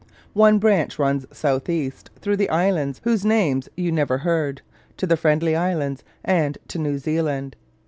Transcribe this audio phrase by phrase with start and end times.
[0.33, 4.63] One branch runs south east, through islands whose names you never heard,
[4.97, 7.55] to the Friendly Islands, and to New Zealand.